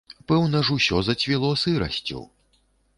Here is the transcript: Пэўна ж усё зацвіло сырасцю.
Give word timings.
Пэўна 0.29 0.61
ж 0.69 0.77
усё 0.79 1.03
зацвіло 1.11 1.53
сырасцю. 1.67 2.27